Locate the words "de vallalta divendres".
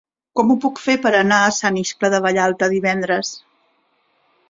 2.17-3.39